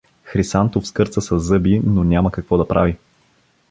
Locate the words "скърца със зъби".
0.87-1.81